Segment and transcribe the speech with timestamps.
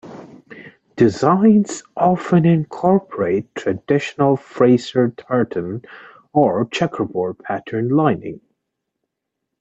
[0.95, 5.83] Designs often incorporate traditional Fraser tartan
[6.33, 8.41] or checkerboard-patterned lining.